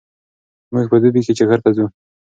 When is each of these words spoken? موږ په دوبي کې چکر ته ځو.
موږ 0.73 0.85
په 0.91 0.97
دوبي 1.01 1.21
کې 1.25 1.33
چکر 1.39 1.59
ته 1.63 1.69
ځو. 1.75 1.85